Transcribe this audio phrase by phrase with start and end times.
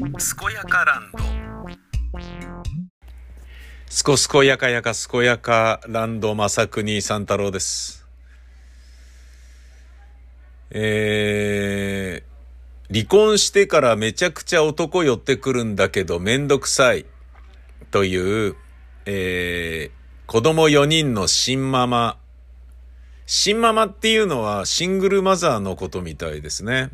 [0.00, 0.08] 健
[0.54, 1.18] やかランド。
[3.90, 8.06] すこすこやかやか健やかランド正国三太郎です。
[10.70, 17.04] えー、離婚してからめちゃくちゃ男寄ってくるんだけどめんどくさい。
[17.90, 18.56] という、
[19.04, 22.16] えー、子供4人の新ママ。
[23.26, 26.90] 新ママっていうのはシングルマザーのことみたいですね。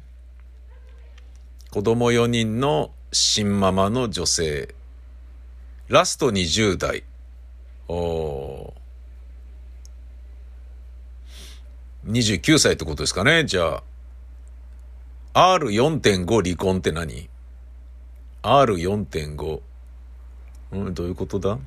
[1.71, 4.75] 子供4人の新ママの女性。
[5.89, 7.05] ラスト20代。
[7.89, 8.75] お
[12.07, 13.45] 29歳ってことですかね。
[13.45, 13.83] じゃ
[15.35, 17.29] あ、R4.5 離婚って何
[18.43, 19.61] ?R4.5。
[20.73, 21.59] うん、どういうことだ？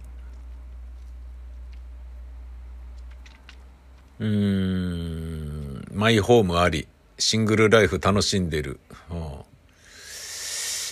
[4.20, 8.82] うーん、マイホームあり、シングルライフ楽しんでる。
[9.08, 9.39] はあ、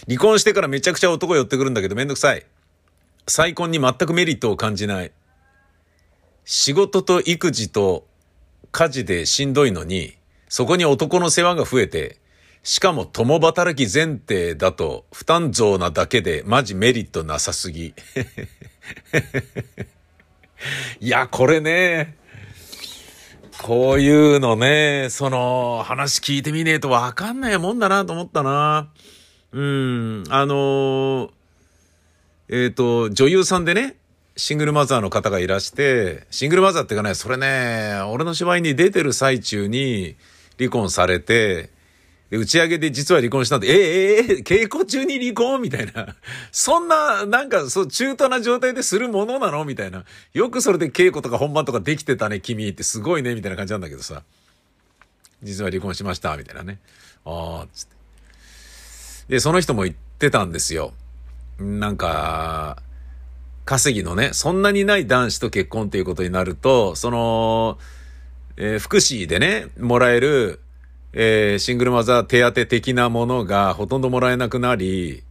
[0.07, 2.45] 離婚してからめちゃくちゃ男寄ってくるんだけどめんどくさい。
[3.27, 5.11] 再婚に全くメリットを感じない。
[6.45, 8.07] 仕事と育児と
[8.71, 10.15] 家事でしんどいのに、
[10.47, 12.19] そこに男の世話が増えて、
[12.63, 17.93] しかも共働き前提だと負担増なだけでマジメリットなさすぎ。
[21.01, 22.15] いや、これね、
[23.61, 28.89] こういうのね、その、話聞いてみねえとわかんないもんだなと思ったな。
[29.57, 31.29] うん、あのー、
[32.49, 33.95] えっ、ー、と、女優さんでね、
[34.35, 40.15] シングルマザーの方がいらして、シングルマザーっていうかね、それね、俺の芝居に出てる最中に
[40.59, 41.71] 離婚されて、
[42.29, 46.15] で、打ち上げで実は離婚したんで、ええええ稽古中に離婚みたいな。
[46.53, 49.65] そんな、なんか、そう、中途な状態でするものなの？
[49.65, 50.05] みたいな。
[50.35, 54.21] よくそれで稽古とか本番とかできてたね、君ってすごいね、みたいな感じなんだけどさ。
[55.41, 56.77] 実は離婚しました、みたいなね。
[57.25, 57.96] ああ、つって。
[59.29, 60.93] で、その人も言ってたんですよ。
[61.59, 62.81] なんか、
[63.65, 67.77] 稼ぎのね、そんなにない男子と結婚っていうことになると、その、
[68.55, 70.61] えー、福祉でね、もらえる、
[71.13, 75.23] えー、シングルマザー手当的なものがほとんどもらえなくなり、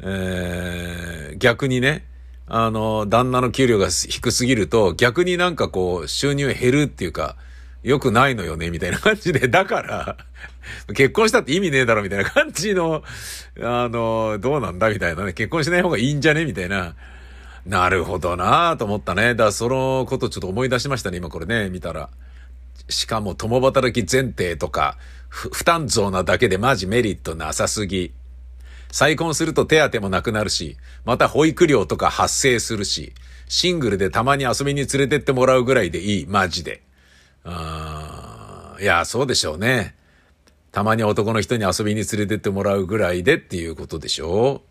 [0.00, 2.04] えー、逆にね、
[2.46, 7.36] あの、旦那の給料が低すぎると、逆になんかこう、収入減るっていうか、
[7.86, 10.16] 良くないのよね、みたいな感じで、 だから、
[10.92, 13.04] 結婚したって意味ねえだろ、みたいな感じの、
[13.62, 16.96] あの、どうなんだ、みたいなね、結婚しない方がいいんじゃねみたいな。
[17.64, 19.34] なるほどなぁと思ったね。
[19.34, 22.10] だからそのことちょっと思い出しましたね、今これね、見たら。
[22.88, 24.98] しかも共働き前提とか、
[25.28, 28.12] 負担増なだけでマジメリットなさすぎ。
[28.90, 33.14] 再婚すると手当もなくなるし、また保育料とか発生するし、
[33.48, 36.82] シングルでたまに遊びに連れてってもらうぐらいでいい、マジで。
[37.48, 39.94] あいや、そうでしょうね。
[40.72, 44.62] たまに男の人に遊びに連れてってもらうぐらいでっていうことでしょ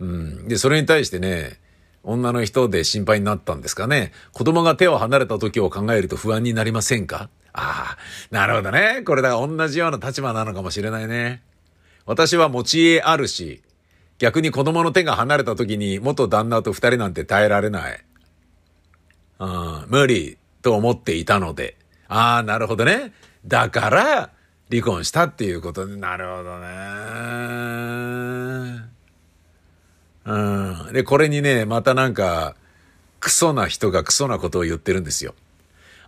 [0.00, 0.04] う。
[0.04, 0.48] うん。
[0.48, 1.60] で、それに対してね、
[2.02, 4.10] 女の人で心配になったんですかね。
[4.32, 7.28] 子供が手を離れた時を考えると不安になりませんか？
[7.52, 7.98] ああ、
[8.30, 9.02] なるほどね。
[9.06, 11.42] これだ同じような立場なのかもしれないね。
[12.06, 13.62] 私は持ち家あるし、
[14.18, 18.04] 逆に子供の手が離れた時に元旦那と二人なんて耐えられない。
[19.38, 21.76] うん、無理と思っていたので。
[22.12, 23.14] ああ、なるほどね。
[23.46, 24.30] だから、
[24.70, 26.66] 離婚したっていうことになるほどね。
[30.24, 30.92] うん。
[30.92, 32.54] で、これにね、またなんか、
[33.18, 35.34] クソな人がクソなことを言ってるんですよ。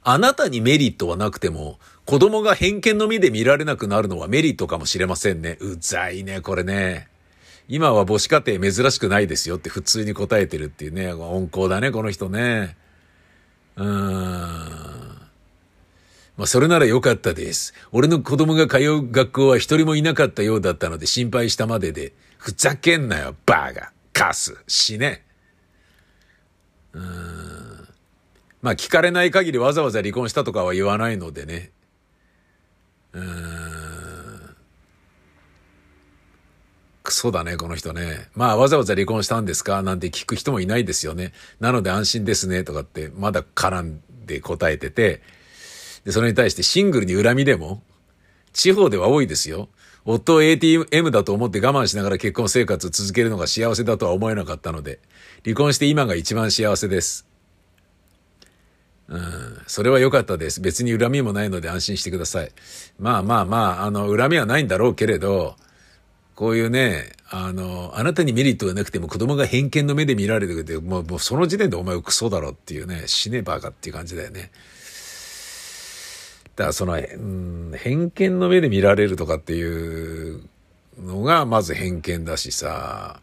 [0.02, 5.56] あなたにメリットはなくても、子供が偏見の目で見られなくなるのはメリットかもしれませんね。
[5.60, 7.08] うざいね、これね。
[7.66, 11.14] 今は母子家庭珍しくないですよって普通に答えてるっていうね。
[11.14, 12.76] 温厚だね、この人ね。
[13.76, 15.23] うーん。
[16.36, 17.74] まあ、それならよかったです。
[17.92, 23.88] 俺の子供が通う学校は一人もいなかったようだったので心配したまでで、ふざけんなよ、バーガー。
[24.12, 25.24] カス、死ね。
[26.92, 27.88] うーん。
[28.62, 31.70] まあ聞かれない限りわざわざ離婚したとかは言わないのでね。
[33.12, 34.56] うーん。
[37.04, 38.28] クソだね、この人ね。
[38.34, 39.82] まあわざわざ離婚したんですか？
[39.82, 41.32] なんて聞く人もいないですよね。
[41.60, 45.22] なので安心ですね、とかってまだ絡んで答えてて。
[46.04, 47.82] で、それに対してシングルに恨みでも、
[48.52, 49.68] 地方では多いですよ。
[50.04, 55.00] 夫を ATM だと思って我慢しながら結婚生活を続けるのが幸せだとは思えなかったので、
[55.44, 57.26] 離婚して今が一番幸せです。
[59.08, 59.22] うん、
[59.66, 60.60] それは良かったです。
[60.60, 62.50] 別に恨みもないので安心してください。
[62.98, 65.56] まあまあまあ、あの、恨みはないんだろうけれど、
[66.34, 74.50] こういうね、あの、あなたにメリットがなくても子供が偏見の目で見られてて、もうもうその時点でお前クソだろっていうね、死ねばかっていう感じだよね。
[76.56, 80.42] だからその、うん、偏見の目で見られるとかっていう
[81.02, 83.20] のがまず偏見だしさ。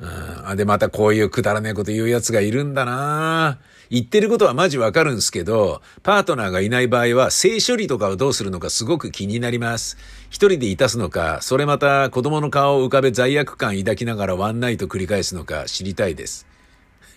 [0.00, 0.08] うん。
[0.48, 3.58] あ、で、またこういうくだらねえこと言う奴がいるんだな
[3.90, 9.98] 言ってることはマジわかるんですけど、パートナーがいない場合は、性処理とかをどうするのかすごく気になります。
[10.30, 16.46] 一人でいたすのか、それまた子供の顔を浮かべ罪悪感抱きながらワンナイト繰り返すのか知りたいです。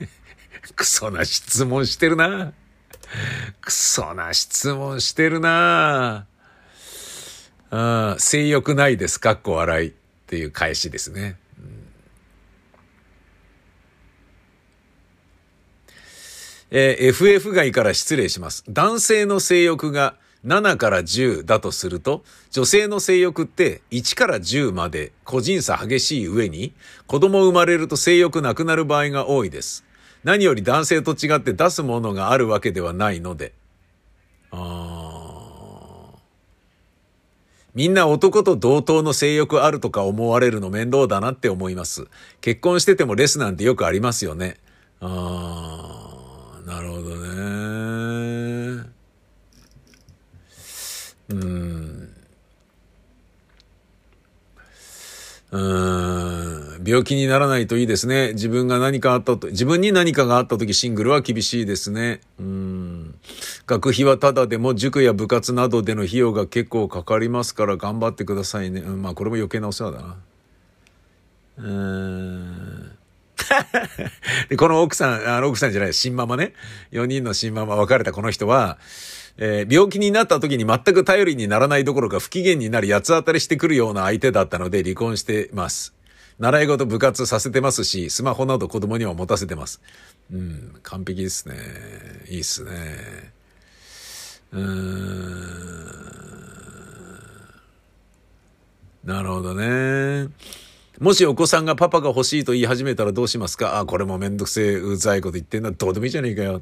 [0.75, 2.53] クソな質問してるな。
[3.61, 6.25] クソな質問してるな。
[7.69, 9.19] あ性欲ないです。
[9.19, 9.31] か？
[9.31, 9.93] っこ笑いっ
[10.27, 11.37] ていう返しですね。
[16.75, 18.63] えー、FF 外から失礼します。
[18.67, 26.73] 男性の性欲が7から10だとすると、女性の性欲って1から10まで個人差激しい上に、
[27.05, 29.85] 子供生まれると性欲なくなる場合が多いです。
[30.23, 33.53] 何より男性と違って出すものがあるわけではないので。
[34.51, 35.33] あ
[37.73, 42.07] みんな男と同等の性欲あるとか思われるの面倒だなって思います。
[42.39, 44.57] 結婚しててもレスなんてよくありますよね。
[45.01, 47.23] あなるほどね。
[51.29, 52.09] うん。
[55.51, 56.52] うん。
[56.85, 58.33] 病気にならないといいですね。
[58.33, 62.21] 自分が何かあったと、自分に何かがあった時シングルは厳しいですね。
[62.39, 63.15] うん。
[63.65, 68.81] 学費はただでも塾や部活などでの費用が結構かかりますから頑張ってくださいね。
[68.81, 70.17] うん、まあこれも余計なお世話だな。
[71.57, 72.91] うーん。
[74.49, 76.53] で、この奥さん、あの奥さんじゃない、新ママね。
[76.91, 78.77] 4人の新ママ別れたこの人は、
[79.37, 85.93] えー、病気になった時に全く頼りにならないどころか不機嫌になり八つ当たりしてくるような相手だったので離婚してます。
[86.39, 89.81] 習い事部活させてますし、スマホなど子供には持たせてます。
[90.31, 91.55] うん、完璧ですね。
[92.27, 92.71] いいっすね。
[94.51, 95.83] うーん。
[99.03, 100.29] なるほどね。
[100.99, 103.79] もしお子さんがパパが欲しいと言い始めたらどうしますか？
[103.79, 105.71] あ、これもめんどくせえ、うざいこと言ってんな。
[105.71, 106.61] どうでもいいじゃねえかよ。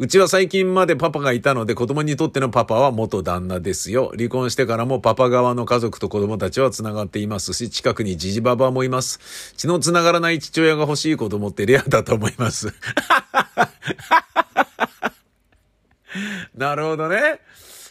[0.00, 4.12] うちは最近までパパがいたので子供にとってのパパは元旦那ですよ。
[4.16, 9.52] 離婚してからもパパ側の家族と子供たちは繋がっていますし、近くにジジババもいます。
[9.58, 12.68] 血の繋がらない父親が欲しい子供ってレアだと思います。
[16.56, 17.40] なるほどね。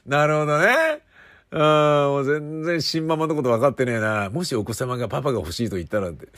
[0.07, 1.03] なるほどね。
[1.51, 4.31] ああ、もう全然新ママのこと分かってねえな。
[4.31, 6.25] もしお子様がパパが欲しいと言ったらって。
[6.25, 6.31] ね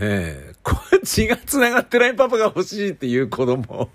[0.00, 3.90] え、こっちが繋がってないパパが欲しいっていう子供。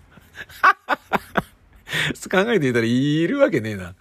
[2.30, 3.96] 考えてみたらいるわけねえな。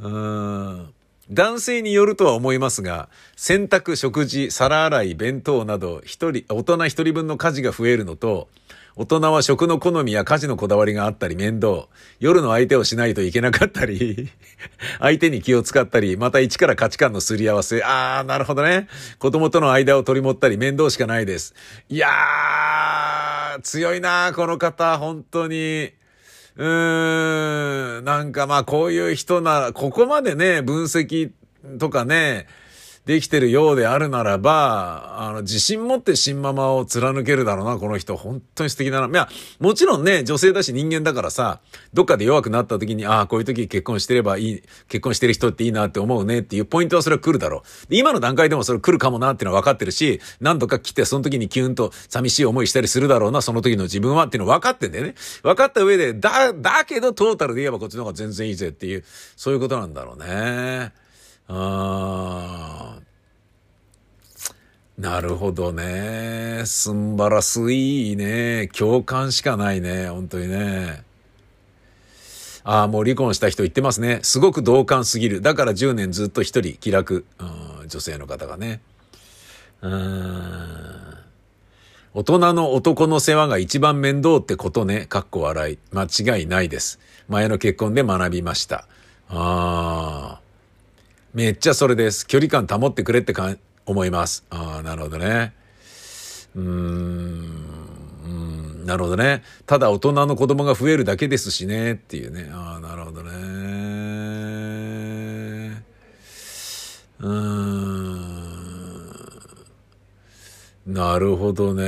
[0.00, 0.94] うん。
[1.30, 8.48] 男性によるとは思いますが、洗濯、食事、皿洗い、弁当など、一人、大人一人分の家事が増えるのと、
[8.96, 11.86] 大人は食の好みや家事のこだわりがあったり面倒。
[12.18, 14.30] 夜の相手をしないといけなかったり、
[14.98, 17.80] 相手に気を使ったり、また一から価値観のすり合わせ。
[17.84, 18.88] あー、なるほどね。
[19.18, 21.54] 子供との間を取り持ったり面倒しかないです。
[21.88, 25.92] いやー、強いなこの方、本当に。
[26.58, 31.30] うーん、なんかまあこういう人なら、ここまでね、分析
[31.78, 32.46] とかね、
[33.08, 38.18] できてるようであるならば、あの、自信持って新ママを貫けるだろうな、この人。
[38.18, 39.08] 本当に素敵だな。
[39.08, 41.60] いや、もちろんね、女性だし人間だからさ、
[41.94, 47.86] どっかで弱くなった時に、ああ、こういう時結婚してればいい、結婚してる人っていいなって思うねっていうポイントはそれは来るだろう。
[47.88, 55.14] 今の段階でもそれ来るかもなっていうのは分かってるし、何度か来てその時にキュンと寂しい思いしたりするだろうな、その時の自分はっていうの分かってんだよね。
[55.42, 59.02] 分かった上で、だ、だけどトータルで言えばこっちの方が全然いいぜっていう、
[59.34, 60.92] そういうことなんだろうね。
[61.48, 63.07] あー。
[64.98, 66.62] なるほどね。
[66.64, 68.68] すんばらすいいね。
[68.76, 70.08] 共感しかないね。
[70.08, 71.04] 本当にね。
[72.64, 74.18] ああ、もう離婚した人言ってますね。
[74.22, 75.40] すごく同感すぎる。
[75.40, 77.24] だから10年ずっと一人気楽。
[77.38, 78.80] うん、女性の方がね。
[79.82, 80.98] うん。
[82.12, 85.06] 大人の男の世話が一番面倒ってことね。
[85.06, 85.78] かっこ笑い。
[85.92, 86.98] 間違いないです。
[87.28, 88.88] 前の結婚で学びました。
[89.28, 90.40] ああ。
[91.34, 92.26] めっちゃそれです。
[92.26, 93.54] 距離感保ってくれってか
[93.88, 94.44] 思います。
[94.50, 95.54] ああ、なるほどね。
[96.54, 97.56] うーん、
[98.84, 99.42] なるほどね。
[99.66, 102.50] ただ大人の子供が増えるだけですしね、っていうね。
[102.52, 103.30] ああ、なるほどね。
[107.20, 108.28] うーん。
[110.86, 111.82] なるほどね。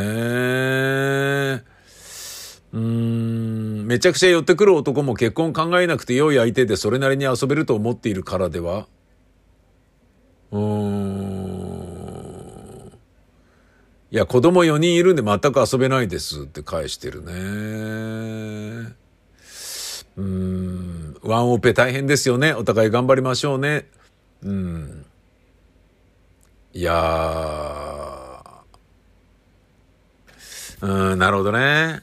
[2.72, 8.86] うーん、めちゃくちゃ寄ってくる男も結婚考えなくて良い相手でそれなりに遊べると思っているからでは？
[10.52, 10.60] うん。
[14.12, 18.92] いや、子供4人いるんで全く遊べないですって返してるね。
[20.16, 21.16] うん。
[21.22, 22.52] ワンオペ大変ですよね。
[22.52, 23.88] お互い頑張りましょうね。
[24.42, 25.06] うん。
[26.72, 32.02] いやー、うん、なるほどね。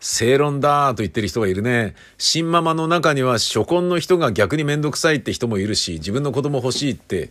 [0.00, 1.94] 正論だと言ってる人がいるね。
[2.18, 7.30] 新ママの中には初婚の人が逆にめんどくさいって人もいるし、自分の子供欲しいって。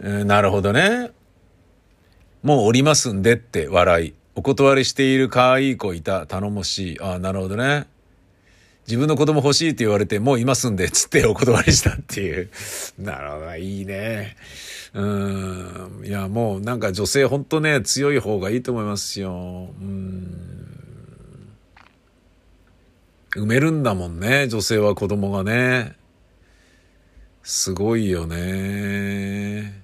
[0.00, 1.10] うん、なるほどね。
[2.42, 4.14] もうおりますんでって笑い。
[4.34, 6.26] お断りしている可愛い子いた。
[6.26, 7.00] 頼もしい。
[7.00, 7.86] ああ、なるほどね。
[8.86, 12.50] 自分の子供欲しいって言われて、もういますんでっ、つって お断りしたっていう。
[12.98, 14.36] なるほど、いいね。
[14.94, 16.02] うん。
[16.04, 19.30] いや、もうなんか女性ほんとね、強い方がいいと思いますよ。
[19.80, 20.72] うん。
[23.36, 25.94] 埋めるんだもんね、女性は子供がね。
[27.44, 29.81] すごいよね。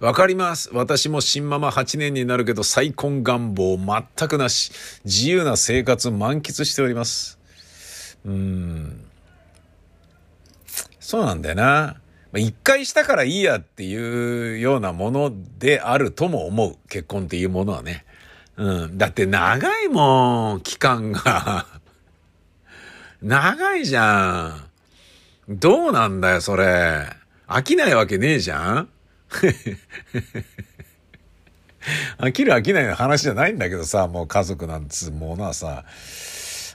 [0.00, 0.70] わかります。
[0.72, 4.72] 私も新ママ8年になるけど再婚願望全くなし。
[5.04, 7.38] 自由な生活満喫しております。
[8.24, 9.04] うーん。
[10.98, 12.00] そうなんだよな。
[12.34, 16.76] 一回したからいいやっていうようなものであるとも思う。
[16.88, 18.06] 結婚っていうものはね。
[18.56, 18.96] うん。
[18.96, 21.66] だって長いもん、期間が。
[23.20, 24.54] 長いじゃ
[25.46, 25.58] ん。
[25.58, 27.04] どうなんだよ、それ。
[27.46, 28.88] 飽きないわけねえじゃん
[32.18, 35.84] 飽きる飽きないの話じゃないんだけどさ、もう家族なんつうものはさ、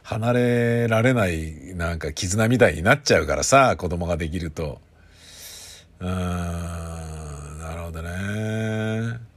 [0.03, 4.79] 離れられないなんか絆みたいになっちゃうからさ、子供ができると。
[5.99, 9.34] うーん、なるほどね。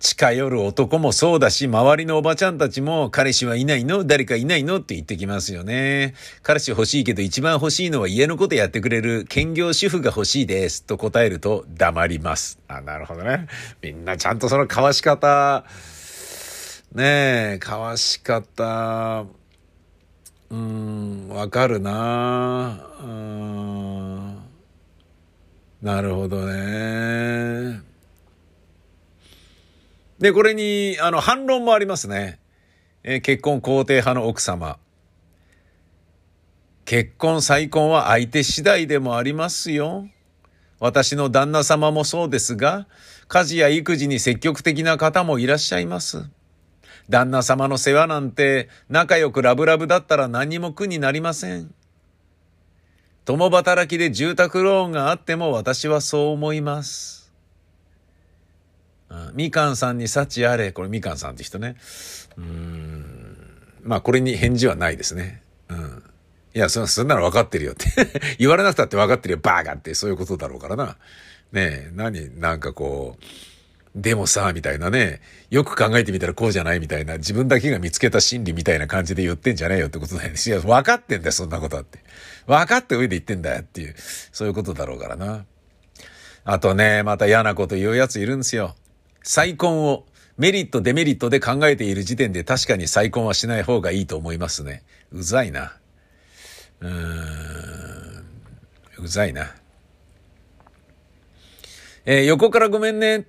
[0.00, 4.02] 近寄る男もそうだし、周りのおばちゃんたちも、彼氏はいないの？
[4.02, 4.78] 誰かいないの？
[4.78, 6.14] って言ってきますよね。
[6.42, 10.84] 彼氏欲しいけど一番欲しいのは家のことやってくれる兼業主婦が欲しいです。
[10.84, 12.58] と答えると黙ります。
[12.66, 13.46] あ、なるほどね。
[13.82, 15.66] みんなちゃんとその交わし方、
[16.94, 19.26] ねえ、交わし方、
[20.48, 24.38] うん、わかるなうん。
[25.82, 27.89] なるほどね。
[30.20, 32.38] で、これに、あの、反論もありますね。
[33.02, 34.78] えー、結婚肯定派の奥様。
[36.84, 40.08] 結婚再婚は相手次第でもありますよ。
[40.78, 42.86] 私の旦那様もそうですが、
[43.28, 46.28] 家事や育児に積極的な方もいらっしゃいます。
[47.08, 51.74] 旦那様の世話なんて仲良くラブラブだったら何も苦になりません。
[53.24, 57.19] 共働きで住宅ローンがあっても私はそう思います。
[59.34, 60.72] みかんさんに幸あれ。
[60.72, 61.76] これみかんさんって人ね。
[62.36, 63.36] うん。
[63.82, 65.42] まあこれに返事はないですね。
[65.68, 66.02] うん。
[66.54, 67.86] いや、そ、そんなの分かってるよって
[68.38, 70.96] 言われなくたって分かってるよ、バーガーってそういうことだろうからな。
[71.52, 73.24] ねえ、何、なんかこう、
[73.94, 80.36] でもさ、みたいなね、よく考えてみたらこうじゃないみたいな、自分だけが見つけた心理みたいな感じで言ってんじゃねえよってことだよね。
[80.44, 81.98] いや、分かってんだよ、そんなことだって。
[82.46, 83.94] 分かって上で言ってんだよっていう、
[84.32, 85.44] そういうことだろうからな。
[86.44, 88.74] あとね、また嫌なこと言うやついるんですよ。
[89.22, 90.04] 再婚を
[90.36, 94.82] メリット、デメリットで考えている時点で確かに再婚はしない方がいいと思いますね。
[95.12, 95.72] うざいな。
[96.80, 98.24] うーん、
[99.04, 99.54] うざいな。
[102.06, 103.26] えー、横からごめんね。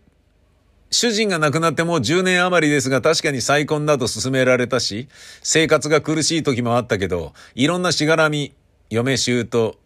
[0.94, 5.08] 主人が亡くなってもう10年余りですが確かに再婚だと勧められたし、
[5.42, 8.54] 生活が苦しい時もあったけど、いろんなしがらみ、
[8.90, 9.78] 嫁姑、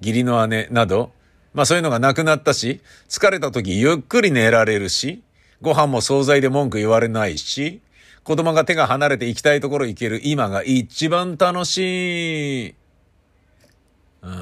[0.00, 1.10] 義理の姉など、
[1.54, 5.22] まあそういうのがなくなったし、疲れた時ゆっくり寝られるし、
[5.62, 7.80] ご飯も惣菜で文句言われないし、
[8.24, 12.70] 子供が手が離れて行きたいところ行ける今が一番楽しい。
[12.70, 14.32] うーん。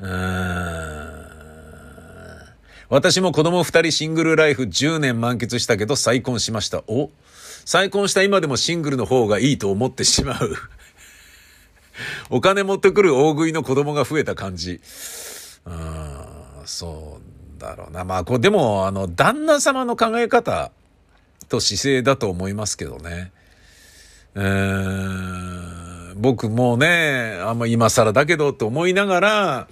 [0.00, 1.26] うーん。
[2.88, 6.84] 私も子供二人シングルライフ10年満喫したけど再婚しました。
[6.86, 7.10] お？
[7.64, 10.54] 再婚した今でもシングルの方がいいと思ってしまう。
[12.30, 14.80] お金持ってくる大食いの子供が増えた感じ。
[15.64, 15.74] うん、
[16.64, 17.25] そう
[17.58, 18.04] だろうな。
[18.04, 20.70] まあ、こう、でも、あの、旦那様の考え方
[21.48, 23.32] と姿勢だと思いますけどね。
[24.34, 29.68] うん、僕もね、あんま今更だけどって思いながら、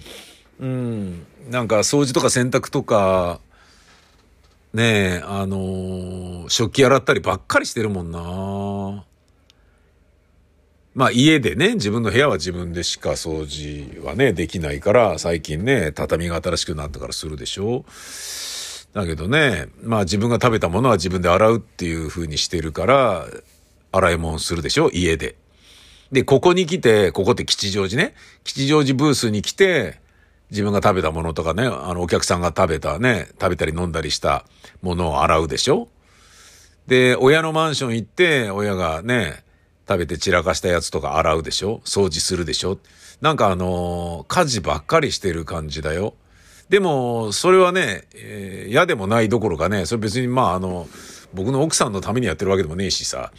[0.59, 3.39] うん、なんか掃除とか洗濯とか、
[4.73, 9.05] ねえ、あのー、食器洗ったりばっかりしてるもんな。
[10.95, 17.83] まあ家でね、自分の部屋は自分でしか掃除はね、できないから、最近ね、畳が新しくなったからするでしょ
[18.93, 23.25] だけどね、まあ自分が食べたものは自分で洗うっていう風にしてるから、
[23.91, 25.35] 洗い物するでしょ家で。
[26.13, 28.15] で、ここに来て、ここって吉祥寺ね。
[28.45, 29.99] 吉祥寺ブースに来て、
[30.49, 34.45] 自分が食べたものとかね、あの、お客さんが食べたね、食べたり飲んだりした
[34.81, 35.89] ものを洗うでしょ
[36.87, 39.43] で、親のマンション行って、親がね、
[39.87, 41.81] 食べて散らかしたやつとか洗うでしょ？
[41.85, 42.79] 掃除するでしょ？
[43.21, 46.13] なんかあのー、家事ばっかりしてる感じだよ。
[46.69, 50.87] でも、それはね、えー、嫌でもないどころかね、それ別にまああの、
[51.33, 53.31] 僕の奥さんのためにやってるわけでもねえしさ、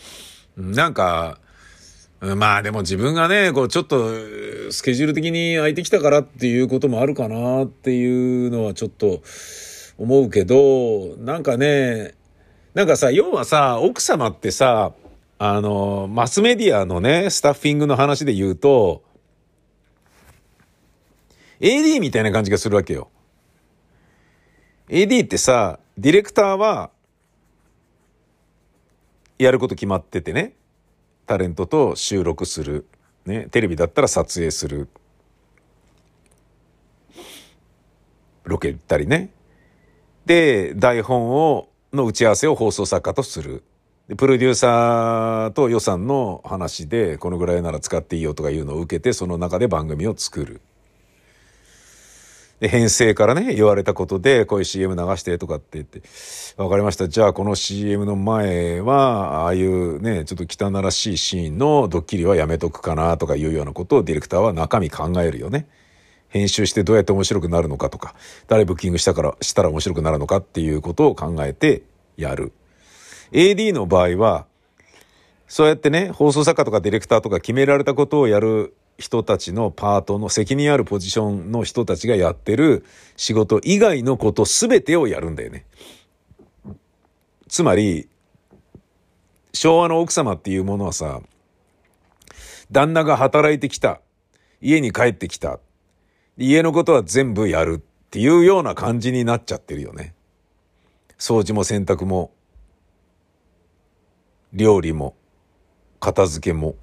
[0.56, 1.40] なんか、
[2.20, 3.98] まあでも自分がね、こうちょっと
[4.70, 9.22] スケジュール的に空いてきたからっていうこともあるかなっていうのはちょっと
[9.98, 12.14] 思うけど、なんかね、
[12.74, 14.92] なんかさ、要はさ、奥様ってさ、
[15.38, 19.04] あの、マスメディアのね、スタッフィングの話で言うと、
[21.60, 23.10] AD みたいな感じがするわけよ。
[24.88, 26.90] AD ってさ、ディレクターは、
[29.38, 30.54] やること決まっててね。
[31.26, 32.86] タレントと収録する。
[33.26, 33.48] ね。
[33.50, 34.88] テレビだったら撮影する。
[38.44, 39.30] ロケ行ったりね。
[40.24, 43.62] で、台本を、の打ち合わせを放送作家とする。
[44.08, 50.60] で、プロデューサーと予算の話で、このぐらいなら使っていいよとかいうのを受けて、その中で番組を作る。
[52.60, 56.02] で、編成からね、言われたことで、こういう CM 流してとかって言って、
[56.56, 57.08] わかりました。
[57.08, 65.66] じゃあこの CM の前は、ああいうね、ちょっと汚らしいシーンのドッキリはやめとくかなとかいうようなことをディレクターは中身考えるよね。
[66.28, 68.14] 編集してどうやって面白くなるのかとか、
[68.46, 71.82] 誰ブッキングしたから、したら面白くなるのかっていうことを考えて
[72.16, 72.52] やる。
[73.32, 74.46] AD の場合は、
[75.48, 82.84] そうやってね、放送作家とかディレクターとか決められたことをやる人たちのパートの責任あるポジションの人たちがやってる
[83.16, 85.66] 仕事以外のこと全てをやるんだよね。
[87.48, 88.08] つまり、
[89.52, 91.20] 昭和の奥様っていうものはさ、
[92.70, 94.00] 旦那が働いてきた。
[94.60, 95.60] 家に帰ってきた。
[96.36, 100.14] 家のことは全部やるっていうような感じになっちゃってるよね。
[101.18, 102.32] 掃除も洗濯も、
[104.56, 105.14] 料理も、
[106.00, 106.76] 片付けも。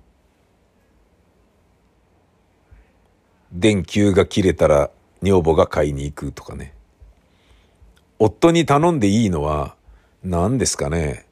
[3.51, 4.91] 電球が切れたら
[5.23, 6.75] 女房が買いに行くとかね。
[8.19, 9.75] 夫に頼んでいいのは
[10.23, 11.25] 何ですかね。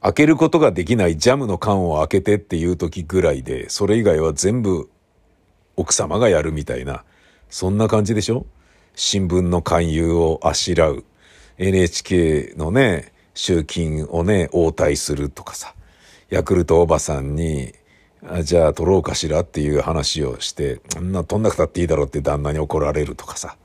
[0.00, 4.88] 開けることができないジャムの缶を開けてっていう時ぐらいで、それ以外は全部
[5.74, 7.04] 奥様がやるみたいな、
[7.48, 8.46] そんな感じでしょ
[8.94, 11.04] 新聞の勧誘をあしらう。
[11.58, 15.74] NHK のね、集金をね、応対するとかさ。
[16.30, 17.74] ヤクルトおばさんに
[18.26, 23.56] あじゃあ取ろうかしらっていう話をして、そんな取んなくたっていいだろうって旦那に怒られるとかさ。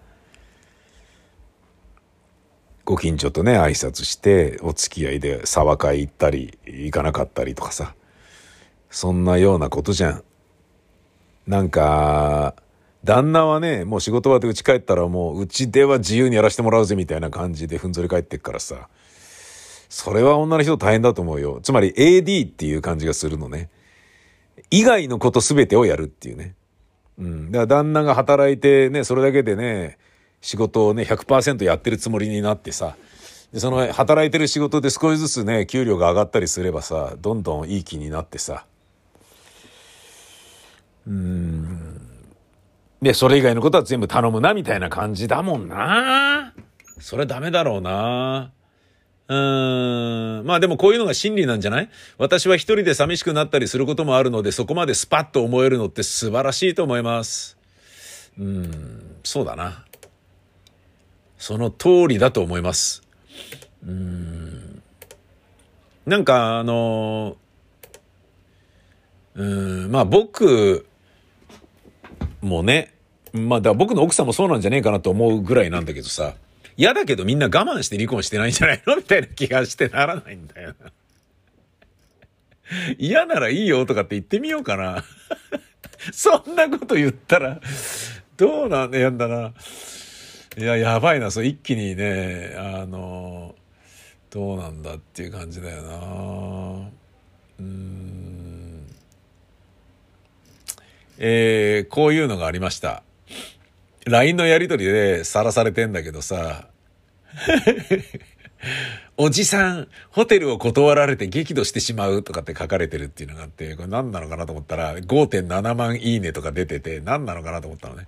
[2.84, 7.94] ご近所とね、挨拶して、お付き合いで沢会行ったり、行かなかったりとかさ。
[8.90, 10.24] そんなようなことじゃん。
[11.48, 12.56] なんか、
[13.06, 18.90] 旦那はね、もう仕事終わって家帰ったらもう、うちでは自由にやらせてもらうぜみたいな感じでふんぞり返ってっからさ。
[19.90, 21.60] それは女の人大変だと思うよ。
[21.64, 23.70] つまり AD っていう感じがするのね。
[24.72, 26.56] 以外のこと全てをやるっていうね。
[27.18, 27.52] うん。
[27.52, 29.98] だから旦那が働いてね、それだけでね、
[30.42, 32.96] 仕事をね、100%やってるつもりになってさ、
[33.52, 38.66] で、その働いてる仕事で少しずつね、給料が上がったりすればさ、どんどんいい気になってさ、
[41.08, 42.02] うん。
[43.02, 46.54] で、それ以外のことは全部頼むな、みたいな感じだもんな。
[47.00, 48.52] それダメだろうな。
[49.30, 50.46] うーん。
[50.46, 51.90] まあでもこういうのが真理なんじゃない？
[52.18, 57.58] 私は一人で寂しくなったりすることもあるので、そこまでスパッと思えるのって素晴らしいと思います。
[58.38, 59.86] うん、そうだな。
[61.38, 63.04] その通りだと思います。
[63.86, 64.82] うん。
[66.06, 67.38] なんかあの、
[69.36, 70.88] うん、まあ僕
[72.42, 72.96] もね、
[73.32, 76.34] まあだ僕の奥さんもそうなんじゃねえかなと思うぐらいなんだけどさ、
[76.80, 78.96] 嫌だけどみんな我慢して離婚してないんじゃないの？
[78.96, 80.92] みたいな気がしてならないんだよな。
[82.98, 85.04] 嫌ならいいよとかって言ってみようかな。
[86.14, 87.60] そんなこと言ったら、
[88.38, 89.52] どうなんやんだな。
[90.58, 91.32] いや、やばいな。
[91.32, 93.56] そう、一気にね、あの、
[94.30, 96.90] どうなんだっていう感じだよな。
[97.60, 98.88] うん。
[101.18, 103.04] えー、こういうのがありました。
[104.06, 106.69] LINE のやりとりでさらされてんだけどさ、
[109.18, 118.08] おじさん、ホテルを断られて激怒してしまうとかって書かれてるっていうのがあって、これ何なのかなと思ったら、5.7万いいねとか出てて、何なのかなと思ったのね。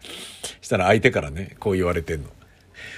[0.62, 2.30] したら相手からね、こう言われてんの。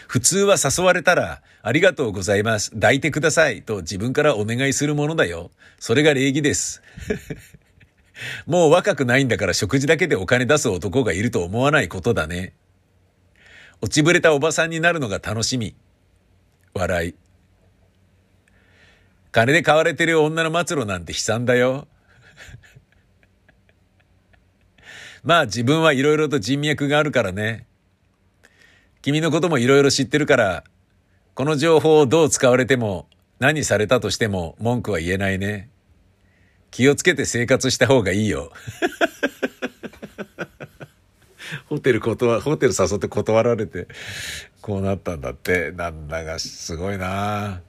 [0.07, 2.71] 普通は誘われたら、ありがとうございます。
[2.71, 3.61] 抱いてください。
[3.61, 5.51] と自分からお願いするものだよ。
[5.79, 6.81] それが礼儀です。
[8.45, 12.53] もう若くないんだから食事だけでお金出す男がいると思わないことだね。
[13.81, 15.75] 落ちぶれたおばさんになるのが楽しみ。
[16.73, 17.15] 笑い。
[19.31, 21.87] 金で買われてる女の末路なんて悲惨だよ。
[25.23, 27.65] まあ自分はいろいろと人脈があるからね。
[29.01, 30.63] 君のこともいろいろ知ってるから、
[31.33, 33.07] この情報をどう使われても、
[33.39, 35.69] 何されたとしても文句は言えないね。
[36.71, 38.51] 気をつけて生活した方がいいよ。
[41.67, 43.87] ホテル断、ホテル誘って断られて、
[44.63, 45.71] こうなったんだって。
[45.73, 47.61] なんだかすごいな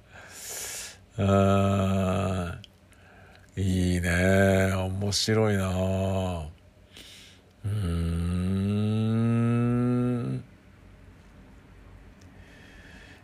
[1.19, 2.59] あ
[3.57, 4.73] いいね。
[4.73, 6.47] 面白いな
[7.65, 8.85] うん。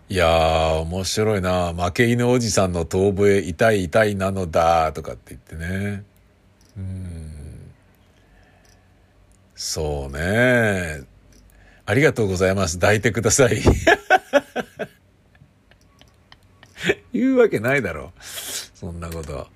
[0.08, 6.02] いや、面白いな負け犬おじさんの遠吠え、痛い痛いなのだ、とかって言ってね。
[6.76, 7.30] うん。
[9.54, 11.19] そうね。
[11.90, 12.78] ありがとうございます。
[12.78, 13.60] 抱いてください。
[17.12, 18.12] 言うわけないだろ。
[18.20, 19.48] そんなこと。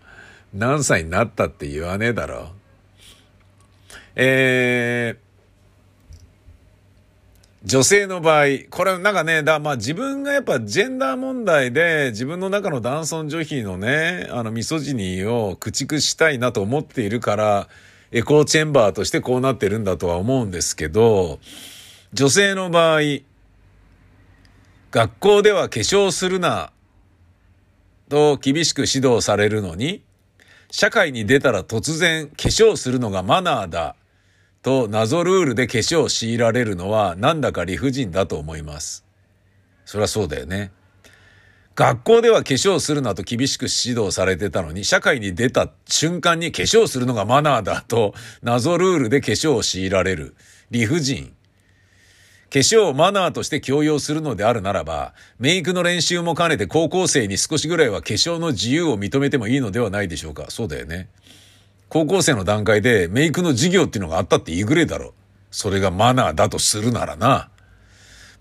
[0.53, 2.51] 何歳になったって言わねえだろ。
[4.17, 5.19] えー、
[7.69, 17.69] 女性の場合、これなんかね、だまあ自分がやっぱジェンダー問題で自分の中の男尊女卑のね、あのミソジニーを駆逐したいなと思っているから、
[18.11, 21.39] エコーチェンバーとしてこうなってるんだとは思うんですけど、
[22.15, 23.01] 女性の場合、
[24.93, 26.71] 学校では化粧するな、
[28.09, 30.05] と厳しく指導されるのに、
[30.71, 33.97] 社会に出たら突然化粧するのがマナーだ、
[34.63, 39.05] と謎ルールで化粧を強いられるのはなんだか理不尽だと思います。
[39.85, 40.71] そりゃそうだよね。
[41.75, 50.37] 学校では化粧するなと厳しく指導されてたのに、社会に出た瞬間に化粧するのがマナーだと、謎ルールで化粧を強いられる。
[50.71, 51.35] 理不尽。
[52.51, 60.47] 化粧をマナーとして強要するのであるならば、メイクの練習も兼ねて高校生に少しぐらいは化粧の自由を認めてもいいのではないでしょうか。
[60.51, 61.09] そうだよね。
[61.89, 65.15] 高校生の段階でメイクの授業っていうのがあったって言いぐれだろ。
[65.51, 67.51] それがマナーだとするならな。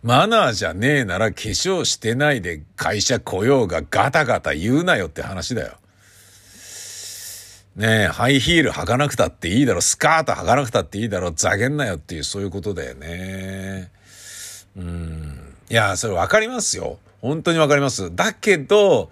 [0.03, 5.77] マナーじゃねえなら化粧してないで会社来ようがガタガタ言うなよって話だよ。
[7.75, 13.91] ねえ、ハイヒール履かなくたっていいだろ、スカート履かなくたっていいだろ、ざげんなよっていうそういうことだよね。
[14.77, 15.55] うん。
[15.69, 16.99] いや、それわかりますよ。
[17.21, 18.15] 本当にわかります。
[18.15, 19.09] だけど、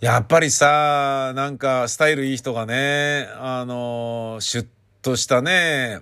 [0.00, 4.66] やっぱりさ、なんかスタイルいい人がね、あの、シュッ
[5.02, 6.00] としたね、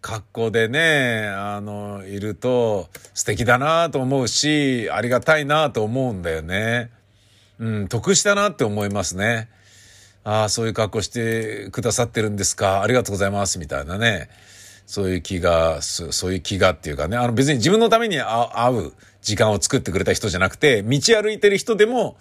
[0.00, 6.92] 格好でね、あの、いると素敵だなと思うし、ありがたいなと思うんだよね。
[7.58, 9.48] うん、得したなって思いますね。
[10.28, 12.82] ああ、そういう格好してくださってるんですか。
[12.82, 13.60] ありがとうございます。
[13.60, 14.28] みたいなね。
[14.84, 17.16] そういう気が、そういう気がっていうかね。
[17.16, 22.16] あの別に自分のために会う時間を作ってくれた人じゃなくて、道歩いてる人でも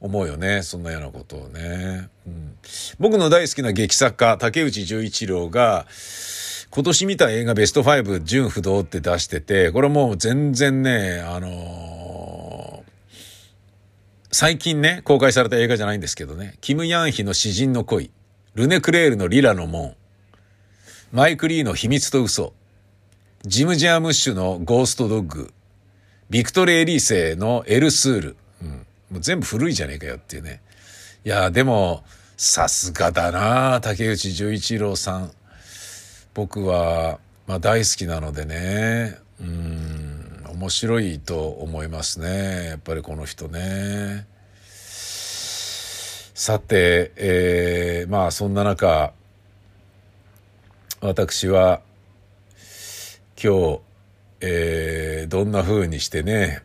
[0.00, 0.62] 思うよね。
[0.62, 2.08] そんなようなことをね。
[2.26, 2.56] うん、
[2.98, 5.86] 僕の大好きな劇作家、竹内十一郎が、
[6.70, 12.01] 今年見た映画ベスト5純不動って出してて、これもう全然ね、あのー、
[14.34, 18.10] 最近ね、公開された映画じゃないんですけどね、キム・ヤンヒの詩人の恋、
[18.54, 19.94] ルネ・クレールのリラの門、
[21.12, 22.54] マイク・リーの秘密と嘘、
[23.44, 25.52] ジム・ジャームッシュのゴーストドッグ、
[26.30, 28.68] ビクトレ・エリーセのエル・スール、うん、
[29.10, 30.62] もう全部古いじゃねえかよっていうね。
[31.26, 32.02] いや、でも、
[32.38, 35.30] さすがだな竹内十一郎さん。
[36.32, 39.18] 僕は、まあ、大好きなのでね。
[39.40, 40.11] うん。
[40.62, 44.28] 面白いと思いますねやっぱりこの人ね。
[46.34, 49.12] さて、えー、まあそんな中
[51.00, 51.80] 私は
[53.42, 53.80] 今日、
[54.40, 56.62] えー、どんな風にしてね、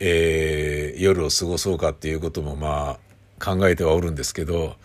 [0.00, 4.76] えー、夜を過ごそうかっていうこともまあ考えてはおるんですけど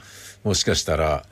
[0.44, 1.24] もしかしたら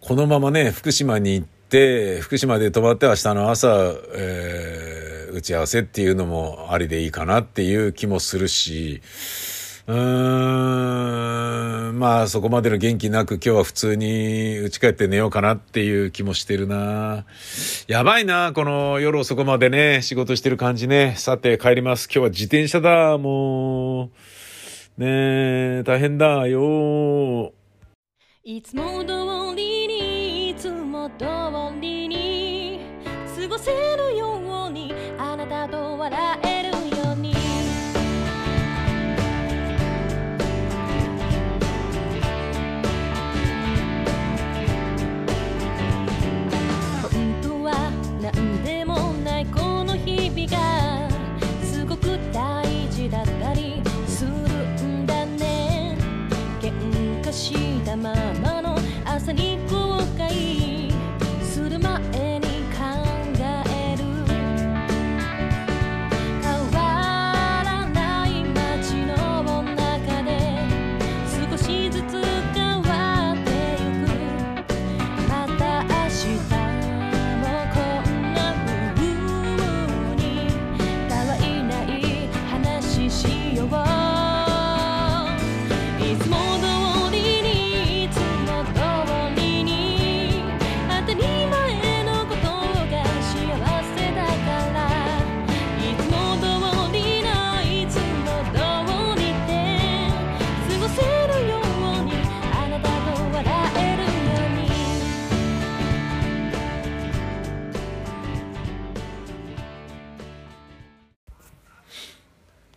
[0.00, 3.68] このままね福島に行って福島で泊まって明日の朝、
[4.14, 5.05] えー、
[5.36, 9.02] 打ち合わせっていうのもありでいいかなっていう気もするし、
[9.86, 9.96] うー
[11.92, 17.26] ん、まあそこまでの元気なく今日は普通に家帰って寝ようかなっていう気もしてるな。
[17.86, 21.14] やばいな、この夜遅くまでね、仕事してる感じね。
[21.18, 22.06] さて帰ります。
[22.06, 24.08] 今日は自転車だ、もう。
[24.96, 27.52] ねえ、大変だよ。
[28.42, 31.26] いつも通りに、いつも通
[31.80, 32.80] りに
[33.36, 34.05] 過ごせる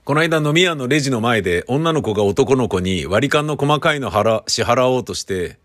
[0.10, 5.60] この間飲み屋のレジの前で女の子が男の子に割り勘の細かいの払、支払おうとして、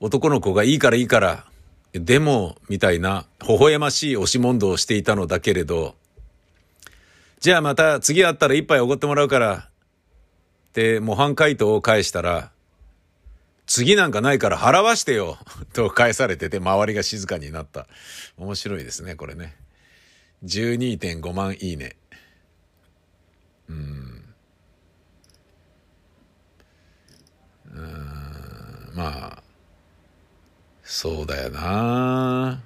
[0.00, 1.44] 男の子がいいからいいから、
[1.92, 5.94] でも、みたいな、微笑ましい押し問答をしていたのだけれど、
[7.38, 9.68] じゃあまた次会ったら一杯おごってもらうから、
[10.70, 12.50] って模範回答を返したら、
[13.66, 15.38] 次なんかないから払わしてよ
[15.72, 17.86] と返されてて周りが静かになった。
[18.36, 19.54] 面白いですね、これね。
[20.44, 22.01] 12.5万いいね。
[23.68, 24.24] うん。
[27.74, 29.42] うん、まあ、
[30.82, 32.60] そうだよな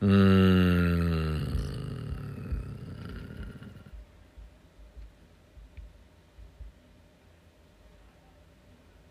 [0.00, 1.70] うーん。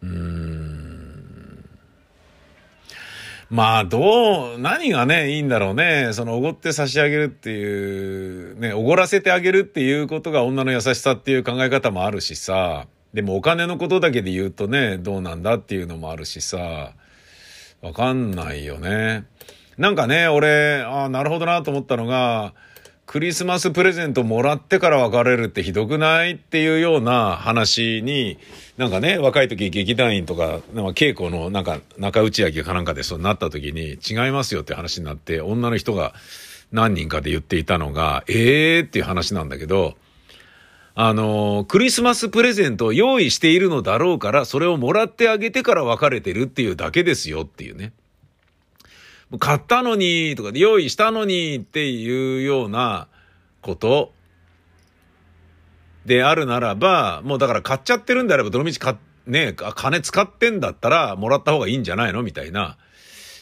[0.01, 1.17] うん。
[3.59, 6.11] まあ、どう、何がね、いいんだろうね。
[6.13, 12.87] その、おごって差し上げるっていう、ね、おごらせてあげるっていうことが女の優しさっていう考え方もあるしさ。
[13.13, 16.93] でもお金のことだけで言うとね、どうなんだっていうのもあるしさ。
[17.81, 19.25] わかんないよね。
[19.77, 22.53] なんかね、俺、ああ、なるほどなと思ったのが、
[23.09, 28.37] クリスマスプレゼントもらってから別れるってひどくないっていうような話に、
[28.77, 36.13] なんかね、若い時劇団員とか、なんか稽古のなんか中打ち上げかなんかでそうなった時に違いますよって話になって、女の人が
[36.71, 39.97] 何人かで言っていたのが、ええー、っていう話なんだけど、
[40.93, 47.91] あの、クリスマスプレゼントを用意しているのだろうから、それをもらってあげてから別れてるっていうだけですよっていうね。
[49.37, 53.07] 買ったのに、とか用意したのにっていうような
[53.61, 54.11] こと
[56.05, 62.23] であるならば、もうだから買っちゃってるんであれば、どのみち買ね金使ってんだったらもらった方がいいんじゃないの？
[62.23, 62.77] みたいな、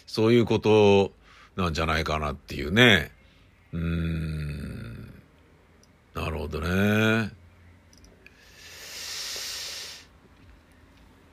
[0.06, 1.14] そういうこと
[1.56, 3.12] なんじゃないかなっていうね。
[3.72, 5.14] うーん。
[6.14, 7.32] なるほどね。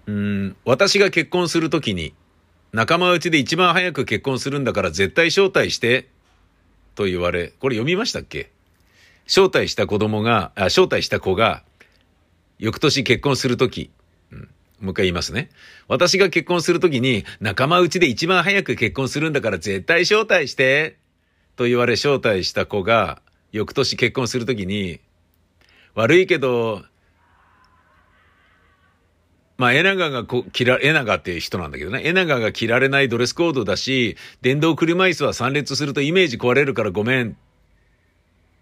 [0.06, 2.12] うん、私が結婚するときに、
[2.74, 6.08] 仲間内で一番早く結婚するんだから絶対招待して、
[6.96, 8.50] と言われ、これ読みましたっけ？
[9.26, 11.62] 招待した子供が、あ、招待した子が、
[12.58, 13.90] 翌年結婚するとき、
[14.32, 14.38] うん、
[14.80, 15.50] もう一回言いますね。
[15.86, 20.96] 私が結婚するときに、仲間内で一番早く結婚するんだから絶対招待して、
[21.54, 24.98] と言われ招待した子が、翌年結婚するときに、
[25.94, 26.84] 悪いけど、
[29.64, 32.02] まあ、エナガがこ、切ら、エナガっていう人なんだけどね。
[32.04, 37.34] エナガが着られないドレスコードだし、電動車椅子は参列するとイメージ壊れるからごめん。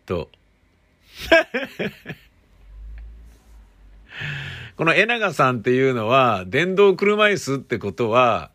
[0.06, 0.30] と。
[4.76, 8.52] このエナガさんっていうのは、電動車椅子ってことは、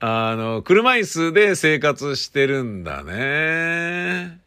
[0.00, 4.38] あの、車椅子で生活してるんだね。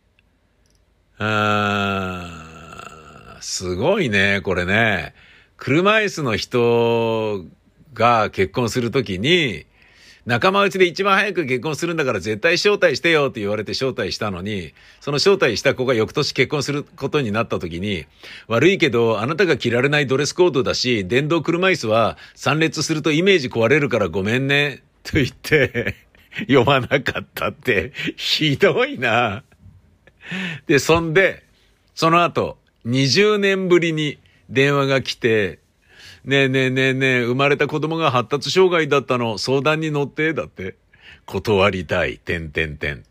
[1.18, 5.16] あすごいね、これね。
[5.64, 7.46] 車椅子の人
[7.94, 9.66] が結婚するときに、
[10.26, 18.04] 仲間内で一番早く結婚するんだから絶対招待してよって言われて招待したのに、その招待した子が翌年結婚することになった時に、
[18.50, 25.96] 悪いけどあなたが着られないドレスコードだし、電動車椅子は参列するとイメージ壊れるからごめんね、と言って
[26.40, 29.44] 読まなかったって、ひどいな。
[30.68, 31.42] で、そんで、
[31.96, 34.18] その後、20年ぶりに
[34.50, 35.60] 電話が来て、
[36.26, 40.76] ねえねえねえねえ、生まれた子供が発達障害だったの、相談に乗って、だって。
[41.26, 43.04] 断りたい、てんてんてん。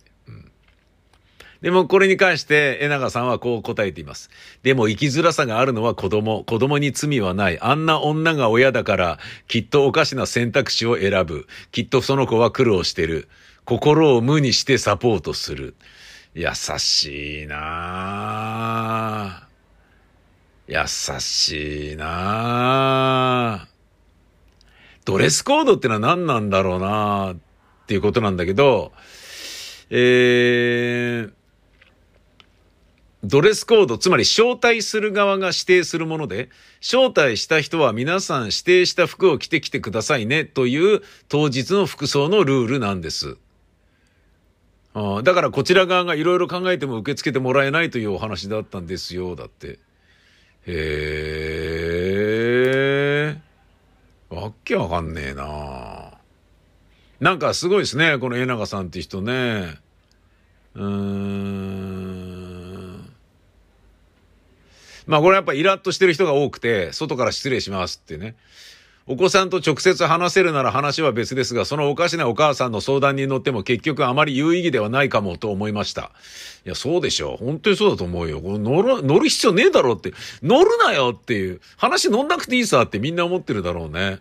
[1.62, 4.30] でもこれに関して江永さんはこう答えています。
[4.64, 6.42] でも生きづらさがあるのは子供。
[6.42, 7.60] 子供に罪はない。
[7.60, 11.46] あんな女が親だからきっとおかしな選択肢を選ぶ。
[11.70, 13.28] きっとその子は苦労してる。
[13.64, 15.76] 心を無にしてサポートする。
[16.34, 19.51] 優しいなぁ。
[20.68, 23.68] 優しいな
[25.04, 28.92] ドレスコードってのは何なんだろうなっていうことなんだけど、
[29.90, 31.32] えー、
[33.24, 36.48] ドレスコード、つまり招待する側が指定するもので、
[36.80, 43.36] 招待した人は皆さん指定した服を着てきてくださいねという当日の服装のルールなんです。
[44.94, 49.78] あだからこちら側がいろいろ考えても受け付けてもらえないというお話だったんですよ、だって。
[50.66, 50.72] へ
[53.36, 53.40] え。
[54.30, 56.12] わけわかんねえな
[57.20, 59.76] なんかすごいですね、この江永さんって人ね。
[60.74, 61.92] うーん。
[65.06, 68.34] まあこれやっぱイラッとしてる人が多くて、外から失礼しますってね。
[69.06, 76.12] お子さんと直接話せるなら話は別ですが、そのおかしなお母さんの相談に乗っても結局あまり有意義ではないかもと思いました。
[76.64, 77.44] いや、そうでしょう。
[77.44, 78.40] 本当にそうだと思うよ。
[78.40, 80.12] 乗る、乗る必要ねえだろって。
[80.42, 81.60] 乗るなよっていう。
[81.76, 84.20] 話乗んなくていいさってみんな思ってるだろうね。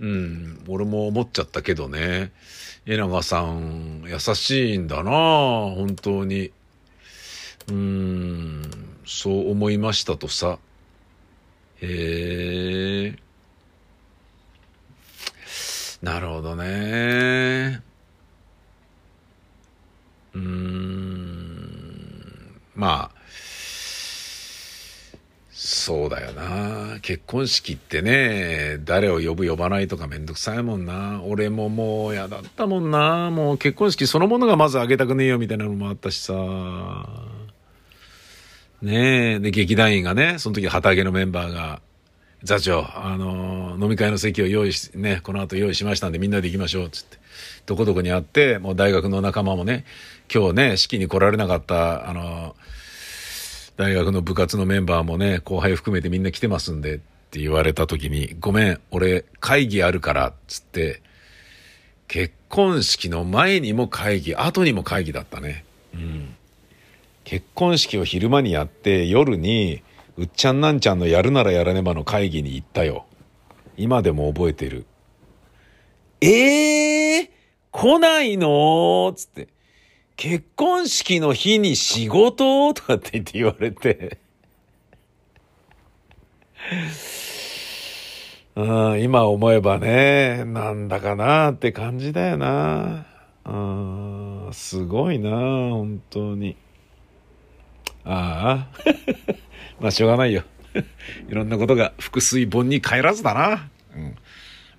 [0.00, 0.64] うん。
[0.66, 2.32] 俺も思っちゃったけどね。
[2.86, 6.50] えながさん、優しいんだな本当に。
[7.68, 8.62] うん。
[9.04, 10.58] そう思いましたとさ。
[11.80, 13.31] へえ。
[16.02, 17.80] なるほどね。
[20.34, 21.12] うーん。
[22.74, 23.22] まあ、
[25.50, 26.98] そうだよな。
[27.02, 31.22] 結婚式ってね、誰を呼ぶ呼ばないとかめんどくさいもんな。
[31.24, 33.30] 俺ももう嫌だったもんな。
[33.30, 36.32] もう結婚式そのものがまずあげたくねえよみたいなのもあったしさ。
[38.82, 39.38] ねえ。
[39.38, 41.80] で、劇団員がね、その時旗揚げのメンバーが、
[42.44, 47.18] 座長、あの飲み会の席を用意し、ね、この後用意しましたんでみんなで行きましょう、つって。
[47.66, 49.84] どこどこにあって、もう大学の仲間もね、
[50.32, 52.56] 今日ね、式に来られなかった、あの
[53.76, 56.98] 大学の部活のメンバーもね、後輩含めてみんな来てますんで、っ
[57.32, 61.00] て言われた時に、ごめん、俺会議あるから、つって、
[62.08, 65.64] 結婚式の前にも会議、後にも会議だったね。
[65.94, 66.34] うん。
[67.24, 69.82] 結婚式を昼間にやって、夜に、
[70.16, 73.06] うっちゃんなんちゃんのやるならやらねばの会議に行ったよ。
[73.76, 74.84] 今でも覚えてる。
[76.20, 77.28] ええー、
[77.70, 79.12] 来ないの？
[79.16, 79.48] つって。
[80.16, 82.74] 結婚式の日に仕事？
[82.74, 84.18] とかって言って言われて。
[88.54, 88.62] う
[88.96, 93.06] ん、今思えばね、なんだかなって感じだよな。
[93.46, 93.50] う
[94.50, 96.54] ん、すごいな、本当に。
[98.04, 98.82] ああ。
[99.82, 100.44] まあしょうがないよ。
[101.28, 103.68] いろんなことが腹水盆に帰らずだな。
[103.94, 104.16] うん。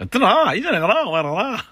[0.06, 1.66] ってな、いいんじゃないかな、お前らな。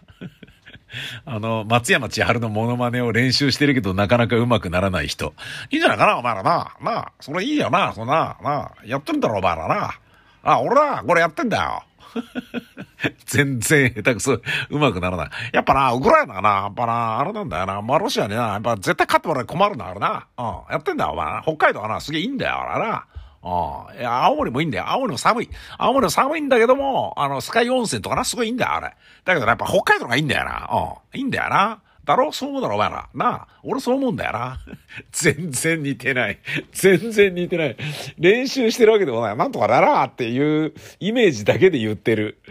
[1.26, 5.34] あの、松山千春のモノマネを練習してるけどなかなか上手くならない人。
[5.70, 6.76] いいんじゃないかな、お前らな。
[6.82, 9.91] なあ、それいいよな、そんな、なあ、やってるんだろ、お前らな。
[10.44, 11.84] あ、俺な、これやってんだよ。
[13.26, 14.41] 全然下手くそ、う
[14.78, 15.30] まくならない。
[15.54, 17.82] やっぱな、ウクライナがな、やっぱな、あれなんだよな。
[17.82, 20.28] まあ、ロシアにな、やっぱ絶対勝ってもらえ困るんだ、あれな。
[20.38, 23.06] うん、やってんだよ、お前北海道はな、すげえいいんだよ、あれな。
[23.43, 23.93] ああ。
[23.95, 24.88] いや、青森もいいんだよ。
[24.89, 25.49] 青森も寒い。
[25.77, 28.93] 青森も寒いんだけども、あの、スカイ温泉とかな、すごいいいんだよ、あれ。
[29.25, 30.69] だけどやっぱ北海道がいいんだよな。
[31.13, 31.19] うん。
[31.19, 31.82] いいんだよな。
[32.04, 32.32] だろ？
[32.32, 33.10] そう思うだろ、お前ら。
[33.13, 33.47] なあ。
[33.63, 34.60] 俺そう思うんだよな。
[35.12, 36.39] 全然似てない。
[36.71, 37.77] 全然似てない。
[38.17, 39.38] 練習してるわけでもない。
[39.38, 42.41] なんとかだなっていうイメージだけで言ってる。